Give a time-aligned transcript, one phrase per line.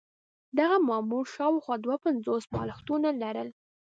[0.57, 3.49] دغه مامور شاوخوا دوه پنځوس بالښتونه لرل.